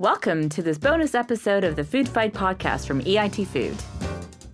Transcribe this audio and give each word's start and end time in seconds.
Welcome 0.00 0.48
to 0.48 0.62
this 0.62 0.78
bonus 0.78 1.14
episode 1.14 1.62
of 1.62 1.76
the 1.76 1.84
Food 1.84 2.08
Fight 2.08 2.32
podcast 2.32 2.86
from 2.86 3.02
EIT 3.02 3.46
Food. 3.46 3.76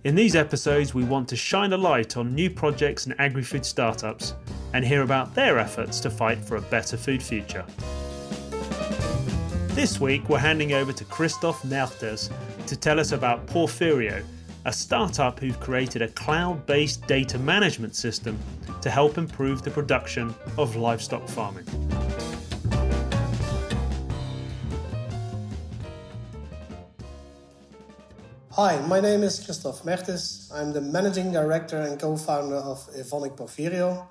In 0.03 0.13
these 0.13 0.35
episodes, 0.35 0.93
we 0.93 1.05
want 1.05 1.29
to 1.29 1.37
shine 1.37 1.71
a 1.71 1.77
light 1.77 2.17
on 2.17 2.35
new 2.35 2.49
projects 2.49 3.05
and 3.05 3.17
agri 3.17 3.43
food 3.43 3.65
startups 3.65 4.33
and 4.73 4.83
hear 4.83 5.03
about 5.03 5.33
their 5.35 5.57
efforts 5.57 6.01
to 6.01 6.09
fight 6.09 6.37
for 6.37 6.57
a 6.57 6.61
better 6.63 6.97
food 6.97 7.23
future. 7.23 7.63
This 9.69 10.01
week, 10.01 10.27
we're 10.27 10.37
handing 10.37 10.73
over 10.73 10.91
to 10.91 11.05
Kristof 11.05 11.63
Mertens 11.63 12.29
to 12.65 12.75
tell 12.75 12.99
us 12.99 13.13
about 13.13 13.47
Porphyrio, 13.47 14.25
a 14.65 14.73
startup 14.73 15.39
who've 15.39 15.61
created 15.61 16.01
a 16.01 16.09
cloud 16.09 16.65
based 16.65 17.07
data 17.07 17.39
management 17.39 17.95
system 17.95 18.37
to 18.81 18.89
help 18.89 19.17
improve 19.17 19.61
the 19.61 19.71
production 19.71 20.35
of 20.57 20.75
livestock 20.75 21.25
farming. 21.29 21.63
Hi, 28.59 28.81
my 28.87 28.99
name 28.99 29.21
is 29.21 29.39
Kristof 29.39 29.85
Mertens. 29.85 30.51
I'm 30.51 30.73
the 30.73 30.81
managing 30.81 31.31
director 31.31 31.79
and 31.79 31.99
co-founder 31.99 32.55
of 32.55 32.79
Evonik 32.95 33.37
Porphyrio. 33.37 34.07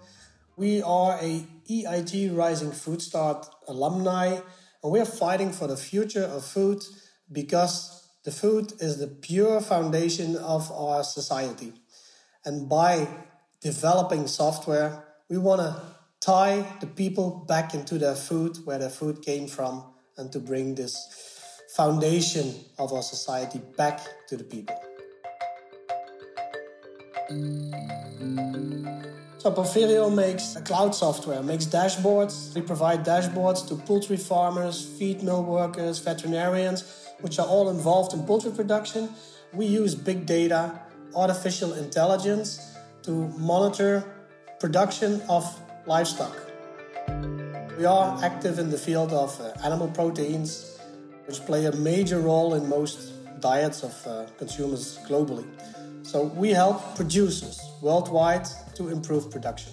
We 0.56 0.82
are 0.82 1.18
a 1.20 1.44
EIT 1.68 2.32
Rising 2.32 2.70
Food 2.70 3.02
Stars 3.02 3.50
alumni, 3.66 4.38
and 4.84 4.92
we 4.92 5.00
are 5.00 5.04
fighting 5.04 5.50
for 5.50 5.66
the 5.66 5.76
future 5.76 6.22
of 6.22 6.44
food 6.44 6.84
because 7.32 8.08
the 8.22 8.30
food 8.30 8.74
is 8.78 8.98
the 8.98 9.08
pure 9.08 9.60
foundation 9.60 10.36
of 10.36 10.70
our 10.70 11.02
society. 11.02 11.72
And 12.44 12.68
by 12.68 13.08
developing 13.60 14.28
software, 14.28 15.02
we 15.28 15.38
want 15.38 15.62
to 15.62 15.82
tie 16.20 16.64
the 16.78 16.86
people 16.86 17.44
back 17.48 17.74
into 17.74 17.98
their 17.98 18.14
food, 18.14 18.58
where 18.64 18.78
their 18.78 18.90
food 18.90 19.22
came 19.22 19.48
from, 19.48 19.92
and 20.16 20.30
to 20.30 20.38
bring 20.38 20.76
this 20.76 21.35
foundation 21.76 22.54
of 22.78 22.90
our 22.92 23.02
society 23.02 23.60
back 23.76 24.00
to 24.26 24.36
the 24.36 24.44
people. 24.44 24.74
So 29.38 29.52
Porphyrio 29.52 30.12
makes 30.12 30.56
cloud 30.64 30.94
software, 30.94 31.42
makes 31.42 31.66
dashboards. 31.66 32.54
We 32.54 32.62
provide 32.62 33.04
dashboards 33.04 33.68
to 33.68 33.76
poultry 33.76 34.16
farmers, 34.16 34.84
feed 34.98 35.22
mill 35.22 35.44
workers, 35.44 35.98
veterinarians, 35.98 36.82
which 37.20 37.38
are 37.38 37.46
all 37.46 37.68
involved 37.68 38.14
in 38.14 38.24
poultry 38.24 38.52
production. 38.52 39.10
We 39.52 39.66
use 39.66 39.94
big 39.94 40.24
data, 40.24 40.80
artificial 41.14 41.74
intelligence 41.74 42.74
to 43.02 43.28
monitor 43.38 44.02
production 44.58 45.20
of 45.28 45.44
livestock. 45.86 46.36
We 47.78 47.84
are 47.84 48.18
active 48.24 48.58
in 48.58 48.70
the 48.70 48.78
field 48.78 49.12
of 49.12 49.38
uh, 49.40 49.52
animal 49.62 49.88
proteins, 49.88 50.75
which 51.26 51.44
play 51.44 51.66
a 51.66 51.72
major 51.72 52.20
role 52.20 52.54
in 52.54 52.68
most 52.68 53.12
diets 53.40 53.82
of 53.82 54.06
uh, 54.06 54.26
consumers 54.38 54.98
globally. 55.08 55.46
So 56.02 56.24
we 56.24 56.50
help 56.50 56.96
producers 56.96 57.60
worldwide 57.82 58.46
to 58.76 58.88
improve 58.88 59.30
production. 59.30 59.72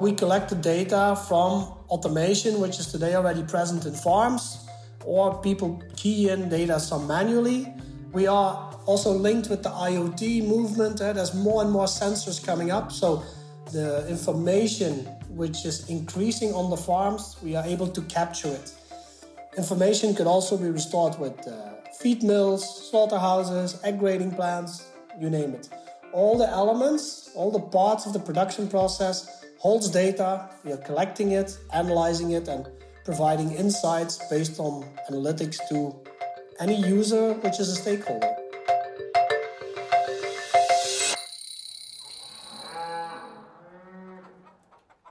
We 0.00 0.12
collect 0.12 0.50
the 0.50 0.56
data 0.56 1.18
from 1.28 1.72
automation, 1.88 2.60
which 2.60 2.78
is 2.78 2.86
today 2.90 3.14
already 3.14 3.42
present 3.42 3.86
in 3.86 3.92
farms, 3.92 4.66
or 5.04 5.40
people 5.42 5.82
key 5.96 6.30
in 6.30 6.48
data 6.48 6.80
some 6.80 7.06
manually. 7.06 7.72
We 8.12 8.26
are 8.26 8.74
also 8.86 9.10
linked 9.12 9.48
with 9.50 9.62
the 9.62 9.70
IoT 9.70 10.46
movement. 10.46 11.00
Uh, 11.00 11.12
there's 11.12 11.34
more 11.34 11.62
and 11.62 11.70
more 11.70 11.86
sensors 11.86 12.44
coming 12.44 12.70
up. 12.70 12.92
So 12.92 13.24
the 13.72 14.06
information 14.08 15.06
which 15.30 15.64
is 15.64 15.88
increasing 15.88 16.52
on 16.54 16.70
the 16.70 16.76
farms, 16.76 17.36
we 17.42 17.56
are 17.56 17.64
able 17.64 17.88
to 17.88 18.02
capture 18.02 18.48
it. 18.48 18.72
Information 19.56 20.16
could 20.16 20.26
also 20.26 20.56
be 20.56 20.68
restored 20.68 21.16
with 21.20 21.46
uh, 21.46 21.74
feed 22.00 22.24
mills, 22.24 22.90
slaughterhouses, 22.90 23.78
egg 23.84 24.00
grading 24.00 24.32
plants, 24.32 24.90
you 25.20 25.30
name 25.30 25.54
it. 25.54 25.68
All 26.12 26.36
the 26.36 26.48
elements, 26.48 27.30
all 27.36 27.52
the 27.52 27.60
parts 27.60 28.04
of 28.04 28.12
the 28.12 28.18
production 28.18 28.66
process 28.66 29.44
holds 29.58 29.88
data. 29.90 30.50
We 30.64 30.72
are 30.72 30.76
collecting 30.78 31.32
it, 31.32 31.56
analyzing 31.72 32.32
it, 32.32 32.48
and 32.48 32.66
providing 33.04 33.52
insights 33.52 34.18
based 34.28 34.58
on 34.58 34.84
analytics 35.08 35.58
to 35.68 35.94
any 36.58 36.74
user 36.74 37.34
which 37.34 37.60
is 37.60 37.68
a 37.68 37.76
stakeholder. 37.76 38.34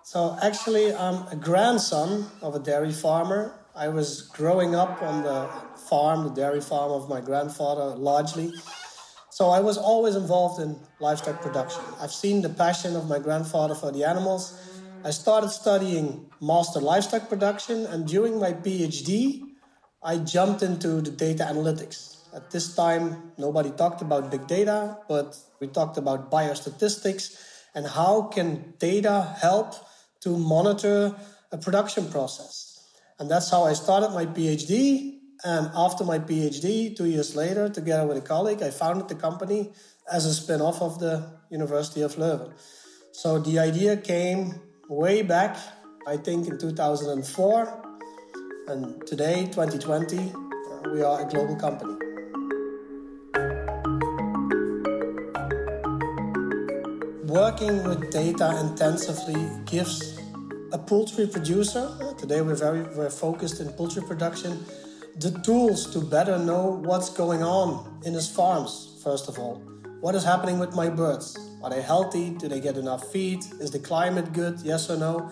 So, 0.04 0.38
actually, 0.44 0.94
I'm 0.94 1.28
a 1.28 1.36
grandson 1.38 2.30
of 2.42 2.56
a 2.56 2.60
dairy 2.60 2.92
farmer 2.92 3.63
I 3.76 3.90
was 3.90 4.22
growing 4.22 4.76
up 4.76 5.02
on 5.02 5.24
the 5.24 5.50
farm, 5.90 6.26
the 6.26 6.30
dairy 6.30 6.62
farm 6.62 6.92
of 6.92 7.10
my 7.10 7.20
grandfather, 7.22 7.96
largely. 7.96 8.54
So 9.32 9.50
I 9.50 9.62
was 9.62 9.80
always 9.80 10.16
involved 10.16 10.62
in 10.62 10.80
livestock 11.00 11.42
production. 11.42 11.82
I've 12.00 12.12
seen 12.12 12.44
the 12.44 12.50
passion 12.50 12.96
of 12.96 13.10
my 13.10 13.18
grandfather 13.18 13.74
for 13.74 13.92
the 13.92 14.04
animals. 14.04 14.56
I 15.04 15.10
started 15.10 15.50
studying 15.50 16.30
master 16.40 16.80
livestock 16.80 17.30
production, 17.30 17.88
and 17.88 18.08
during 18.08 18.40
my 18.40 18.54
PhD, 18.54 19.42
I 20.04 20.18
jumped 20.18 20.62
into 20.62 21.02
the 21.02 21.10
data 21.10 21.44
analytics. 21.44 22.18
At 22.36 22.52
this 22.52 22.76
time, 22.76 23.32
nobody 23.40 23.72
talked 23.72 24.04
about 24.04 24.30
big 24.30 24.46
data, 24.46 25.00
but 25.10 25.36
we 25.60 25.66
talked 25.66 25.98
about 25.98 26.30
biostatistics 26.30 27.42
and 27.74 27.88
how 27.88 28.24
can 28.24 28.76
data 28.78 29.36
help 29.42 29.74
to 30.22 30.38
monitor 30.38 31.16
a 31.52 31.58
production 31.58 32.08
process. 32.12 32.73
And 33.20 33.30
that's 33.30 33.50
how 33.50 33.64
I 33.64 33.74
started 33.74 34.10
my 34.10 34.26
PhD. 34.26 35.20
And 35.44 35.70
after 35.76 36.04
my 36.04 36.20
PhD, 36.20 36.96
two 36.96 37.06
years 37.06 37.36
later, 37.36 37.70
together 37.70 38.08
with 38.08 38.18
a 38.18 38.22
colleague, 38.22 38.62
I 38.64 38.72
founded 38.72 39.10
the 39.10 39.16
company 39.16 39.74
as 40.12 40.26
a 40.26 40.34
spin 40.34 40.62
off 40.62 40.82
of 40.82 41.00
the 41.00 41.40
University 41.50 42.02
of 42.02 42.16
Leuven. 42.16 42.54
So 43.12 43.40
the 43.40 43.60
idea 43.60 43.98
came 43.98 44.56
way 44.90 45.22
back, 45.22 45.58
I 46.08 46.18
think 46.18 46.48
in 46.48 46.58
2004. 46.58 47.84
And 48.68 49.06
today, 49.06 49.46
2020, 49.52 50.18
uh, 50.18 50.90
we 50.92 51.04
are 51.04 51.22
a 51.22 51.30
global 51.30 51.56
company. 51.56 51.94
Working 57.26 57.84
with 57.84 58.12
data 58.12 58.58
intensively 58.62 59.50
gives 59.66 60.13
a 60.74 60.78
poultry 60.78 61.28
producer, 61.28 61.88
uh, 62.02 62.14
today 62.16 62.42
we're 62.42 62.56
very 62.56 62.82
we're 62.98 63.10
focused 63.10 63.62
in 63.62 63.70
poultry 63.74 64.02
production, 64.02 64.66
the 65.18 65.30
tools 65.46 65.86
to 65.94 66.02
better 66.02 66.40
know 66.40 66.82
what's 66.84 67.12
going 67.12 67.44
on 67.44 68.02
in 68.06 68.14
his 68.14 68.28
farms, 68.28 69.00
first 69.04 69.30
of 69.30 69.38
all. 69.38 69.62
What 70.02 70.16
is 70.16 70.24
happening 70.24 70.58
with 70.58 70.74
my 70.74 70.90
birds? 70.90 71.38
Are 71.64 71.70
they 71.70 71.82
healthy? 71.82 72.32
Do 72.32 72.48
they 72.48 72.60
get 72.60 72.76
enough 72.76 73.12
feed? 73.12 73.46
Is 73.62 73.70
the 73.70 73.78
climate 73.78 74.34
good? 74.34 74.62
Yes 74.62 74.90
or 74.90 74.98
no? 74.98 75.32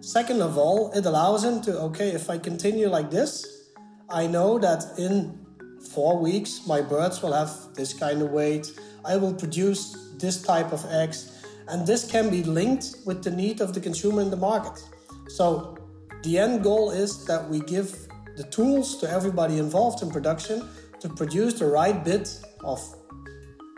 Second 0.00 0.42
of 0.42 0.58
all, 0.58 0.90
it 0.90 1.06
allows 1.06 1.44
him 1.44 1.60
to, 1.62 1.78
okay, 1.82 2.08
if 2.08 2.28
I 2.28 2.36
continue 2.36 2.88
like 2.88 3.08
this, 3.08 3.46
I 4.10 4.26
know 4.26 4.58
that 4.58 4.98
in 4.98 5.46
four 5.92 6.18
weeks 6.18 6.66
my 6.66 6.82
birds 6.82 7.22
will 7.22 7.32
have 7.32 7.52
this 7.74 7.94
kind 7.94 8.20
of 8.20 8.32
weight. 8.32 8.66
I 9.04 9.16
will 9.16 9.32
produce 9.32 9.96
this 10.18 10.42
type 10.42 10.72
of 10.72 10.84
eggs 10.90 11.41
and 11.68 11.86
this 11.86 12.10
can 12.10 12.30
be 12.30 12.42
linked 12.42 12.96
with 13.04 13.22
the 13.22 13.30
need 13.30 13.60
of 13.60 13.74
the 13.74 13.80
consumer 13.80 14.22
in 14.22 14.30
the 14.30 14.36
market. 14.36 14.82
So 15.28 15.76
the 16.22 16.38
end 16.38 16.62
goal 16.62 16.90
is 16.90 17.24
that 17.26 17.48
we 17.48 17.60
give 17.60 18.08
the 18.36 18.44
tools 18.44 18.96
to 18.98 19.10
everybody 19.10 19.58
involved 19.58 20.02
in 20.02 20.10
production 20.10 20.68
to 21.00 21.08
produce 21.08 21.54
the 21.54 21.66
right 21.66 22.04
bit 22.04 22.40
of 22.62 22.80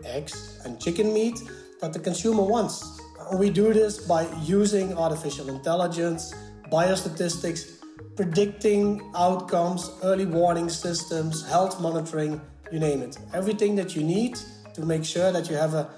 eggs 0.04 0.60
and 0.64 0.80
chicken 0.80 1.12
meat 1.12 1.38
that 1.80 1.92
the 1.92 1.98
consumer 1.98 2.42
wants. 2.42 3.00
We 3.38 3.50
do 3.50 3.72
this 3.72 4.06
by 4.06 4.28
using 4.42 4.96
artificial 4.96 5.48
intelligence, 5.48 6.34
biostatistics, 6.70 7.82
predicting 8.16 9.10
outcomes, 9.16 9.90
early 10.02 10.26
warning 10.26 10.68
systems, 10.68 11.46
health 11.48 11.80
monitoring, 11.80 12.40
you 12.70 12.78
name 12.78 13.02
it. 13.02 13.18
Everything 13.32 13.74
that 13.76 13.96
you 13.96 14.02
need 14.02 14.38
to 14.74 14.82
make 14.82 15.04
sure 15.04 15.32
that 15.32 15.48
you 15.48 15.56
have 15.56 15.74
a 15.74 15.88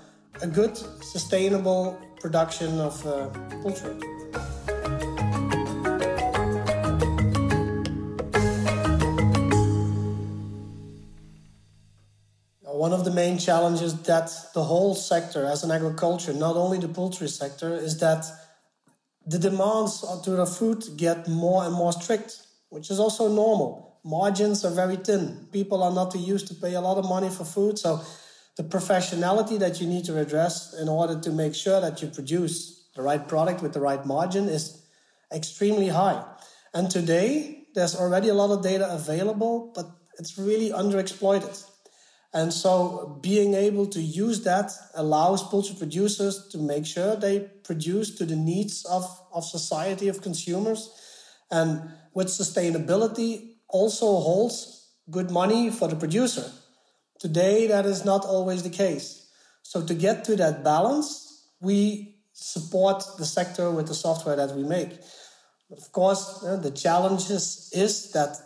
a 0.42 0.46
good, 0.46 0.76
sustainable 1.02 1.98
production 2.20 2.78
of 2.80 3.06
uh, 3.06 3.28
poultry. 3.62 3.94
One 12.62 12.92
of 12.92 13.04
the 13.04 13.10
main 13.10 13.38
challenges 13.38 14.00
that 14.02 14.30
the 14.54 14.62
whole 14.62 14.94
sector, 14.94 15.46
as 15.46 15.64
an 15.64 15.70
agriculture, 15.70 16.32
not 16.32 16.56
only 16.56 16.78
the 16.78 16.88
poultry 16.88 17.28
sector, 17.28 17.74
is 17.74 17.98
that 17.98 18.26
the 19.26 19.38
demands 19.38 20.04
to 20.24 20.30
the 20.30 20.46
food 20.46 20.84
get 20.96 21.26
more 21.26 21.64
and 21.64 21.72
more 21.72 21.92
strict, 21.92 22.42
which 22.68 22.90
is 22.90 23.00
also 23.00 23.28
normal. 23.28 23.98
Margins 24.04 24.64
are 24.64 24.70
very 24.70 24.96
thin. 24.96 25.48
People 25.50 25.82
are 25.82 25.92
not 25.92 26.14
used 26.14 26.46
to 26.48 26.54
pay 26.54 26.74
a 26.74 26.80
lot 26.80 26.98
of 26.98 27.08
money 27.08 27.30
for 27.30 27.44
food, 27.44 27.78
so 27.78 28.00
the 28.56 28.64
professionality 28.64 29.58
that 29.58 29.80
you 29.80 29.86
need 29.86 30.04
to 30.06 30.18
address 30.18 30.74
in 30.80 30.88
order 30.88 31.20
to 31.20 31.30
make 31.30 31.54
sure 31.54 31.80
that 31.80 32.00
you 32.00 32.08
produce 32.08 32.88
the 32.94 33.02
right 33.02 33.28
product 33.28 33.62
with 33.62 33.74
the 33.74 33.80
right 33.80 34.04
margin 34.06 34.48
is 34.48 34.82
extremely 35.32 35.88
high. 35.88 36.24
And 36.72 36.90
today, 36.90 37.66
there's 37.74 37.94
already 37.94 38.28
a 38.28 38.34
lot 38.34 38.50
of 38.50 38.62
data 38.62 38.90
available, 38.92 39.72
but 39.74 39.86
it's 40.18 40.38
really 40.38 40.70
underexploited. 40.70 41.64
And 42.32 42.52
so 42.52 43.18
being 43.22 43.54
able 43.54 43.86
to 43.86 44.00
use 44.00 44.42
that 44.44 44.72
allows 44.94 45.42
poultry 45.42 45.76
producers 45.78 46.48
to 46.48 46.58
make 46.58 46.84
sure 46.84 47.16
they 47.16 47.40
produce 47.64 48.14
to 48.16 48.24
the 48.24 48.36
needs 48.36 48.84
of, 48.84 49.04
of 49.32 49.44
society, 49.44 50.08
of 50.08 50.22
consumers. 50.22 50.90
And 51.50 51.90
with 52.14 52.28
sustainability 52.28 53.56
also 53.68 54.06
holds 54.06 54.90
good 55.10 55.30
money 55.30 55.70
for 55.70 55.88
the 55.88 55.96
producer. 55.96 56.50
Today, 57.26 57.66
that 57.66 57.86
is 57.86 58.04
not 58.04 58.24
always 58.24 58.62
the 58.62 58.70
case. 58.70 59.26
So 59.64 59.84
to 59.84 59.94
get 59.94 60.22
to 60.26 60.36
that 60.36 60.62
balance, 60.62 61.42
we 61.60 62.14
support 62.32 63.02
the 63.18 63.24
sector 63.24 63.68
with 63.72 63.88
the 63.88 63.94
software 63.94 64.36
that 64.36 64.54
we 64.54 64.62
make. 64.62 64.92
Of 65.72 65.90
course, 65.90 66.44
uh, 66.44 66.54
the 66.54 66.70
challenge 66.70 67.28
is, 67.28 67.72
is 67.74 68.12
that 68.12 68.36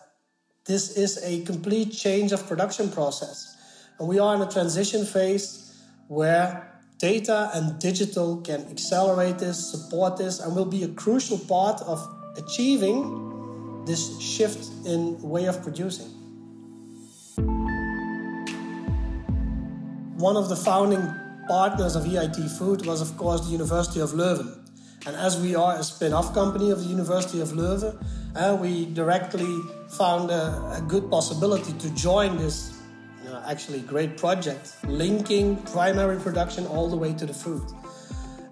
this 0.64 0.96
is 0.96 1.22
a 1.22 1.42
complete 1.42 1.92
change 1.92 2.32
of 2.32 2.48
production 2.48 2.90
process. 2.90 3.54
And 3.98 4.08
we 4.08 4.18
are 4.18 4.34
in 4.34 4.40
a 4.40 4.50
transition 4.50 5.04
phase 5.04 5.76
where 6.08 6.80
data 6.96 7.50
and 7.52 7.78
digital 7.78 8.40
can 8.40 8.66
accelerate 8.70 9.38
this, 9.38 9.58
support 9.72 10.16
this, 10.16 10.40
and 10.40 10.56
will 10.56 10.72
be 10.78 10.84
a 10.84 10.88
crucial 10.88 11.38
part 11.38 11.82
of 11.82 12.00
achieving 12.38 13.84
this 13.84 14.18
shift 14.22 14.70
in 14.86 15.20
way 15.20 15.44
of 15.44 15.62
producing. 15.62 16.19
One 20.20 20.36
of 20.36 20.50
the 20.50 20.56
founding 20.56 21.14
partners 21.48 21.96
of 21.96 22.04
EIT 22.04 22.58
Food 22.58 22.84
was, 22.84 23.00
of 23.00 23.16
course, 23.16 23.40
the 23.46 23.52
University 23.52 24.00
of 24.00 24.10
Leuven. 24.10 24.54
And 25.06 25.16
as 25.16 25.40
we 25.40 25.54
are 25.54 25.78
a 25.78 25.82
spin 25.82 26.12
off 26.12 26.34
company 26.34 26.70
of 26.70 26.80
the 26.80 26.84
University 26.84 27.40
of 27.40 27.48
Leuven, 27.52 27.96
uh, 28.36 28.54
we 28.60 28.84
directly 28.84 29.60
found 29.88 30.30
a, 30.30 30.76
a 30.76 30.84
good 30.86 31.10
possibility 31.10 31.72
to 31.72 31.88
join 31.94 32.36
this 32.36 32.78
actually 33.46 33.80
great 33.80 34.18
project 34.18 34.76
linking 34.84 35.56
primary 35.72 36.18
production 36.18 36.66
all 36.66 36.90
the 36.90 36.96
way 36.96 37.14
to 37.14 37.24
the 37.24 37.32
food. 37.32 37.62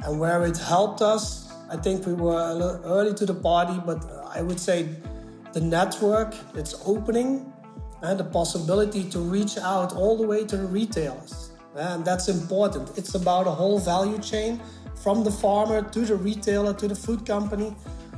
And 0.04 0.18
where 0.18 0.46
it 0.46 0.56
helped 0.56 1.02
us, 1.02 1.52
I 1.70 1.76
think 1.76 2.06
we 2.06 2.14
were 2.14 2.80
early 2.82 3.12
to 3.12 3.26
the 3.26 3.34
party, 3.34 3.78
but 3.84 4.02
I 4.34 4.40
would 4.40 4.58
say 4.58 4.88
the 5.52 5.60
network, 5.60 6.34
it's 6.54 6.74
opening 6.86 7.52
and 8.00 8.18
the 8.18 8.24
possibility 8.24 9.04
to 9.10 9.18
reach 9.18 9.58
out 9.58 9.92
all 9.94 10.16
the 10.16 10.26
way 10.26 10.46
to 10.46 10.56
the 10.56 10.66
retailers. 10.66 11.47
And 11.78 12.04
that's 12.04 12.28
important. 12.28 12.98
It's 12.98 13.14
about 13.14 13.46
a 13.46 13.50
whole 13.50 13.78
value 13.78 14.18
chain 14.18 14.60
from 14.96 15.22
the 15.22 15.30
farmer 15.30 15.82
to 15.82 16.00
the 16.00 16.16
retailer 16.16 16.74
to 16.74 16.88
the 16.88 16.94
food 16.94 17.24
company. 17.24 17.74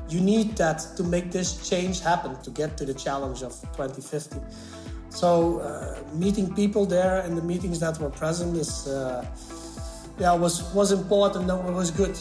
You 0.08 0.20
need 0.20 0.56
that 0.56 0.78
to 0.96 1.04
make 1.04 1.30
this 1.30 1.68
change 1.68 2.00
happen 2.00 2.40
to 2.42 2.50
get 2.50 2.76
to 2.78 2.86
the 2.86 2.94
challenge 2.94 3.42
of 3.42 3.52
2050. 3.76 4.38
So 5.10 5.58
uh, 5.58 6.02
meeting 6.14 6.54
people 6.54 6.86
there 6.86 7.20
and 7.20 7.36
the 7.36 7.42
meetings 7.42 7.80
that 7.80 7.98
were 7.98 8.10
present 8.10 8.56
is 8.56 8.86
uh, 8.86 9.26
yeah 10.18 10.32
was 10.34 10.72
was 10.72 10.92
important 10.92 11.50
it 11.50 11.74
was 11.74 11.90
good. 11.90 12.16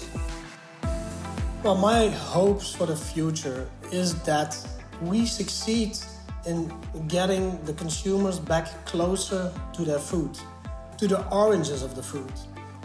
Well, 1.64 1.76
my 1.76 2.08
hopes 2.08 2.74
for 2.74 2.86
the 2.86 2.96
future 2.96 3.70
is 3.92 4.14
that 4.24 4.58
we 5.02 5.26
succeed 5.26 5.98
in 6.46 6.72
getting 7.08 7.64
the 7.66 7.74
consumers 7.74 8.40
back 8.40 8.86
closer 8.86 9.52
to 9.74 9.84
their 9.84 10.00
food, 10.00 10.38
to 11.00 11.07
the 11.07 11.25
oranges 11.30 11.81
of 11.81 11.96
the 11.96 12.04
food, 12.04 12.31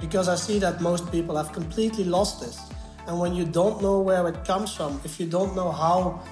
because 0.00 0.28
I 0.28 0.37
see 0.37 0.61
that 0.61 0.81
most 0.81 1.11
people 1.11 1.37
have 1.37 1.52
completely 1.52 2.05
lost 2.05 2.40
this. 2.40 2.58
And 3.06 3.19
when 3.19 3.34
you 3.34 3.44
don't 3.44 3.82
know 3.82 4.00
where 4.00 4.26
it 4.28 4.44
comes 4.44 4.72
from, 4.72 5.00
if 5.05 5.19
you 5.19 5.26
don't 5.26 5.55
know 5.56 5.72
how 5.72 6.22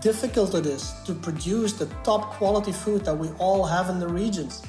difficult 0.00 0.54
it 0.54 0.64
is 0.64 0.92
to 1.06 1.12
produce 1.12 1.72
the 1.72 1.86
top 2.04 2.34
quality 2.34 2.72
food 2.72 3.04
that 3.04 3.16
we 3.16 3.28
all 3.38 3.64
have 3.64 3.90
in 3.90 3.98
the 3.98 4.08
regions, 4.08 4.62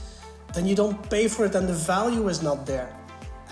then 0.54 0.66
you 0.66 0.76
don't 0.76 1.10
pay 1.10 1.28
for 1.28 1.46
it 1.46 1.54
and 1.54 1.68
the 1.70 1.74
value 1.74 2.28
is 2.30 2.42
not 2.42 2.66
there. 2.66 2.90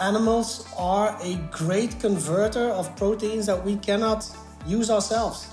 Animals 0.02 0.66
are 0.78 1.16
a 1.22 1.36
great 1.52 2.00
converter 2.00 2.70
of 2.70 2.96
proteins 2.96 3.46
that 3.46 3.64
we 3.64 3.76
cannot 3.76 4.26
use 4.66 4.90
ourselves. 4.90 5.50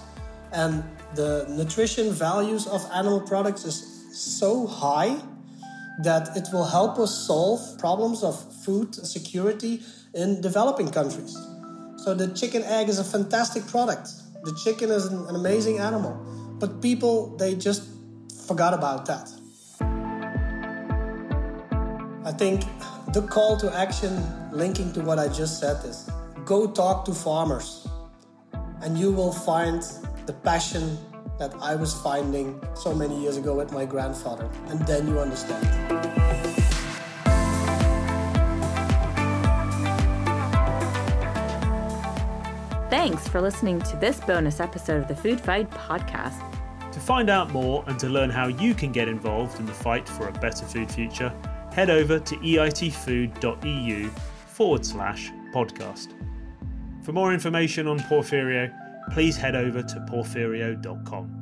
And 0.53 0.83
the 1.15 1.47
nutrition 1.51 2.11
values 2.11 2.67
of 2.67 2.81
animal 2.93 3.21
products 3.21 3.65
is 3.65 3.77
so 4.13 4.67
high 4.67 5.21
that 6.03 6.37
it 6.37 6.49
will 6.53 6.65
help 6.65 6.99
us 6.99 7.27
solve 7.27 7.61
problems 7.79 8.23
of 8.23 8.35
food 8.65 8.95
security 8.95 9.83
in 10.15 10.41
developing 10.41 10.91
countries. 10.91 11.37
So 11.99 12.15
the 12.15 12.29
chicken 12.29 12.63
egg 12.65 12.89
is 12.89 12.99
a 12.99 13.05
fantastic 13.05 13.67
product. 13.67 14.09
The 14.43 14.59
chicken 14.65 14.91
is 14.91 15.07
an, 15.07 15.35
amazing 15.35 15.79
animal, 15.79 16.15
but 16.59 16.81
people 16.81 17.37
they 17.37 17.55
just 17.55 17.83
forgot 18.47 18.73
about 18.73 19.05
that. 19.07 19.31
I 22.25 22.33
think 22.33 22.65
the 23.13 23.23
call 23.23 23.57
to 23.59 23.75
action 23.77 24.23
linking 24.53 24.93
to 24.93 25.01
what 25.01 25.19
I 25.19 25.29
just 25.29 25.61
said 25.61 25.85
is 25.85 26.09
go 26.45 26.71
talk 26.71 27.05
to 27.05 27.13
farmers 27.13 27.87
and 28.83 28.99
you 28.99 29.13
will 29.13 29.33
find 29.33 29.83
the 30.27 30.33
passion 30.33 30.97
that 31.41 31.55
I 31.63 31.75
was 31.75 31.95
finding 31.95 32.61
so 32.75 32.95
many 32.95 33.19
years 33.19 33.39
ago 33.39 33.55
with 33.55 33.73
my 33.73 33.87
grandfather 33.87 34.49
and 34.69 34.79
then 34.87 35.09
you 35.09 35.19
understand. 35.19 35.67
Thanks 42.91 43.27
for 43.27 43.41
listening 43.41 43.81
to 43.83 43.97
this 43.97 44.21
bonus 44.21 44.61
episode 44.61 45.01
of 45.01 45.09
the 45.09 45.17
Food 45.17 45.41
Fight 45.41 45.71
podcast. 45.71 46.43
To 46.93 47.01
find 47.01 47.31
out 47.31 47.51
more 47.53 47.85
and 47.87 47.99
to 48.01 48.09
learn 48.09 48.29
how 48.29 48.49
you 48.49 48.75
can 48.75 48.93
get 48.93 49.09
involved 49.09 49.59
in 49.59 49.65
the 49.65 49.73
fight 49.73 50.07
for 50.07 50.29
a 50.29 50.33
better 50.33 50.67
food 50.67 50.91
future, 50.91 51.33
head 51.73 51.89
over 51.89 52.19
to 52.19 52.37
eitfood.eu 52.37 54.11
forward 54.47 54.85
slash 54.85 55.31
podcast. 55.55 56.09
For 57.03 57.13
more 57.13 57.33
information 57.33 57.87
on 57.87 57.99
Porphyrio, 58.01 58.75
please 59.11 59.37
head 59.37 59.57
over 59.57 59.83
to 59.83 60.01
porphyrio.com. 60.01 61.40